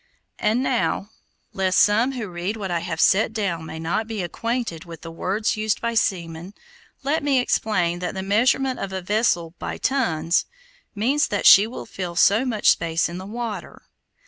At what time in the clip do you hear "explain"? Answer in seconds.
7.37-7.99